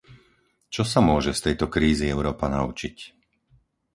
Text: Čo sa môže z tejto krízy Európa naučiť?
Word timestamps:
Čo 0.73 0.81
sa 0.91 0.97
môže 1.09 1.29
z 1.35 1.41
tejto 1.53 1.65
krízy 1.75 2.05
Európa 2.15 2.45
naučiť? 2.55 2.97